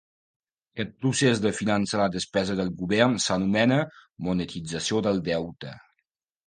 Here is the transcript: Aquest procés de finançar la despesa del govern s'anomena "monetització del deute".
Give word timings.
Aquest 0.77 0.95
procés 1.03 1.41
de 1.43 1.51
finançar 1.57 2.01
la 2.01 2.07
despesa 2.17 2.57
del 2.63 2.73
govern 2.81 3.21
s'anomena 3.27 3.81
"monetització 4.31 5.09
del 5.11 5.27
deute". 5.33 5.81